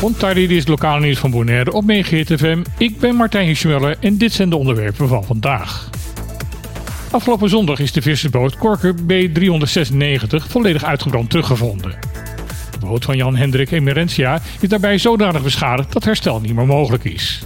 [0.00, 2.62] Ontardi is het lokale nieuws van Bonaire op Megahit FM.
[2.78, 5.90] Ik ben Martijn Hischmuller en dit zijn de onderwerpen van vandaag.
[7.10, 11.98] Afgelopen zondag is de vissersboot Korker B396 volledig uitgebrand teruggevonden.
[12.70, 17.04] De boot van Jan Hendrik Emerentia is daarbij zodanig beschadigd dat herstel niet meer mogelijk
[17.04, 17.42] is.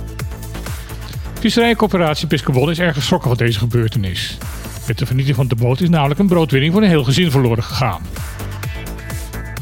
[1.40, 4.38] Visserijcoöperatie Piscobon is erg geschrokken van deze gebeurtenis.
[4.86, 7.62] Met de vernietiging van de boot is namelijk een broodwinning voor een heel gezin verloren
[7.62, 8.02] gegaan.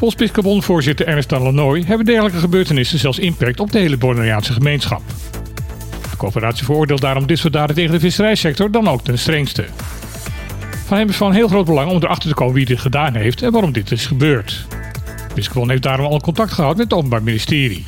[0.03, 5.03] Volgens Piscobon-voorzitter Ernest Lanoy hebben dergelijke gebeurtenissen zelfs impact op de hele Bonaireaanse gemeenschap.
[6.11, 9.65] De coöperatie veroordeelt daarom dit soort daden tegen de visserijsector dan ook ten strengste.
[10.87, 13.43] Van hem is van heel groot belang om erachter te komen wie dit gedaan heeft
[13.43, 14.67] en waarom dit is gebeurd.
[15.35, 17.87] Piscobon heeft daarom al contact gehad met het Openbaar Ministerie.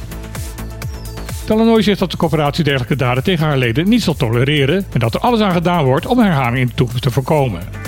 [1.45, 5.15] Talanoy zegt dat de coöperatie dergelijke daden tegen haar leden niet zal tolereren en dat
[5.15, 7.84] er alles aan gedaan wordt om herhaling in de toekomst te voorkomen.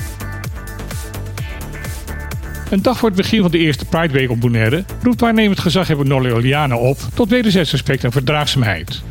[2.71, 6.35] Een dag voor het begin van de eerste Pride Week op Bonaire roept waarnemend gezaghebber
[6.35, 9.03] Oliana op tot wederzijds respect en verdraagzaamheid.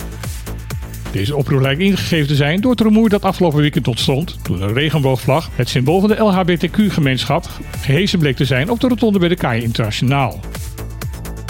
[1.11, 4.73] Deze oproep lijkt ingegeven te zijn door het rumoer dat afgelopen weekend ontstond toen een
[4.73, 7.49] regenboogvlag, het symbool van de LHBTQ-gemeenschap,
[7.81, 10.39] gehesen bleek te zijn op de rotonde bij de Kaaien Internationaal.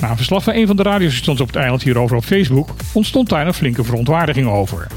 [0.01, 3.29] Na een verslag van een van de radiostations op het eiland hierover op Facebook ontstond
[3.29, 4.87] daar een flinke verontwaardiging over.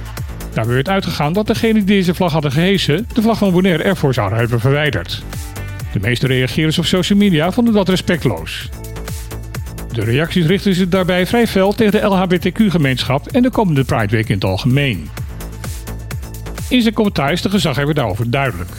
[0.53, 4.15] Daarbij werd uitgegaan dat degenen die deze vlag hadden gehesen de vlag van Bonaire ervoor
[4.15, 5.23] zouden hebben verwijderd.
[5.93, 8.69] De meeste reageerders op social media vonden dat respectloos.
[9.93, 14.29] De reacties richten zich daarbij vrij fel tegen de LHBTQ-gemeenschap en de komende Pride Week
[14.29, 15.09] in het algemeen.
[16.69, 18.71] In zijn commentaar is de gezaghebber daarover duidelijk.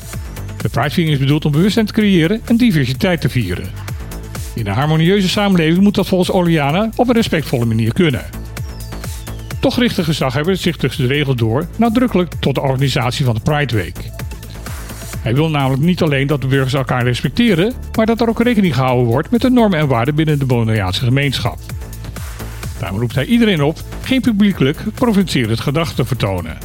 [0.62, 3.70] De Pride is bedoeld om bewustzijn te creëren en diversiteit te vieren.
[4.56, 8.26] In een harmonieuze samenleving moet dat volgens Oliana op een respectvolle manier kunnen.
[9.60, 13.42] Toch richt de gezaghebber zich tussen de regels door nadrukkelijk tot de organisatie van de
[13.42, 13.98] Pride Week.
[15.22, 18.76] Hij wil namelijk niet alleen dat de burgers elkaar respecteren, maar dat er ook rekening
[18.76, 21.60] gehouden wordt met de normen en waarden binnen de Bonaireaanse gemeenschap.
[22.80, 26.58] Daarom roept hij iedereen op geen publiekelijk provincierend gedrag te vertonen.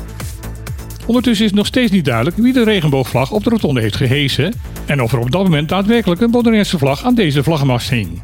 [1.06, 4.52] Ondertussen is nog steeds niet duidelijk wie de regenboogvlag op de rotonde heeft gehesen
[4.86, 8.22] en of er op dat moment daadwerkelijk een Bonaireaanse vlag aan deze vlaggenmast hing.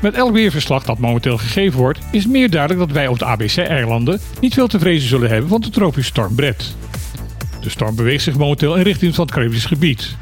[0.00, 4.20] Met elk weerverslag dat momenteel gegeven wordt, is meer duidelijk dat wij op de ABC-eilanden
[4.40, 6.76] niet veel te vrezen zullen hebben van de tropische storm Brett.
[7.66, 10.16] De storm beweegt zich momenteel in richting van het Caribisch gebied.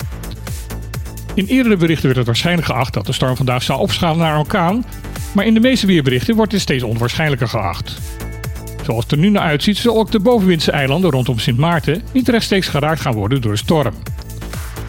[1.35, 4.39] In eerdere berichten werd het waarschijnlijk geacht dat de storm vandaag zou opschalen naar een
[4.39, 4.85] orkaan,
[5.33, 7.99] maar in de meeste weerberichten wordt dit steeds onwaarschijnlijker geacht.
[8.85, 12.29] Zoals het er nu naar uitziet, zullen ook de bovenwindse eilanden rondom Sint Maarten niet
[12.29, 13.95] rechtstreeks geraakt gaan worden door de storm.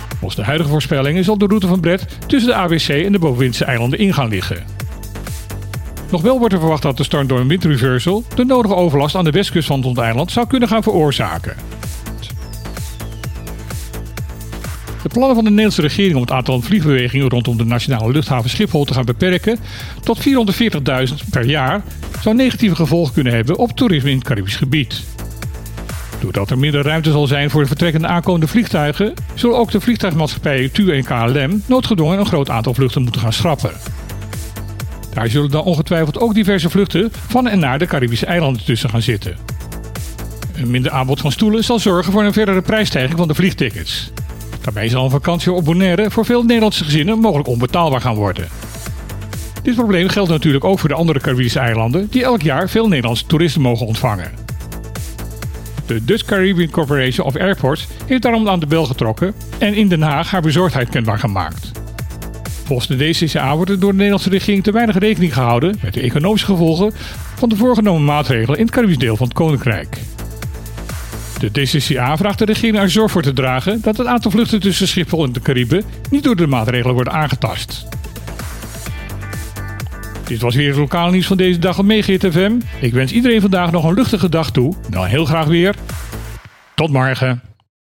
[0.09, 3.65] Volgens de huidige voorspellingen zal de route van Brett tussen de ABC en de bovenwindse
[3.65, 4.63] eilanden in gaan liggen.
[6.11, 9.23] Nog wel wordt er verwacht dat de storm door een windreversal de nodige overlast aan
[9.23, 11.74] de westkust van het eiland zou kunnen gaan veroorzaken.
[15.15, 18.93] Plannen van de Nederlandse regering om het aantal vliegbewegingen rondom de nationale luchthaven Schiphol te
[18.93, 19.59] gaan beperken
[20.01, 20.19] tot
[21.09, 21.83] 440.000 per jaar
[22.21, 25.03] zou negatieve gevolgen kunnen hebben op toerisme in het Caribisch gebied.
[26.19, 30.71] Doordat er minder ruimte zal zijn voor de vertrekkende aankomende vliegtuigen, zullen ook de vliegtuigmaatschappijen
[30.71, 33.71] TUI en KLM noodgedwongen een groot aantal vluchten moeten gaan schrappen.
[35.13, 39.01] Daar zullen dan ongetwijfeld ook diverse vluchten van en naar de Caribische eilanden tussen gaan
[39.01, 39.35] zitten.
[40.55, 44.11] Een minder aanbod van stoelen zal zorgen voor een verdere prijsstijging van de vliegtickets.
[44.65, 48.47] Daarbij zal een vakantie op Bonaire voor veel Nederlandse gezinnen mogelijk onbetaalbaar gaan worden.
[49.63, 53.25] Dit probleem geldt natuurlijk ook voor de andere Caribische eilanden die elk jaar veel Nederlandse
[53.25, 54.31] toeristen mogen ontvangen.
[55.85, 60.01] De Dutch Caribbean Corporation of Airports heeft daarom aan de bel getrokken en in Den
[60.01, 61.71] Haag haar bezorgdheid kenbaar gemaakt.
[62.63, 66.01] Volgens de DCCA wordt er door de Nederlandse regering te weinig rekening gehouden met de
[66.01, 66.93] economische gevolgen
[67.35, 69.97] van de voorgenomen maatregelen in het Caribisch deel van het Koninkrijk.
[71.39, 74.87] De DCCA vraagt de regering er zorg voor te dragen dat het aantal vluchten tussen
[74.87, 77.85] Schiphol en de Cariben niet door de maatregelen wordt aangetast.
[80.25, 82.51] Dit was weer het lokale nieuws van deze dag op Megahit FM.
[82.81, 84.73] Ik wens iedereen vandaag nog een luchtige dag toe.
[84.89, 85.75] Dan heel graag weer.
[86.75, 87.54] Tot morgen.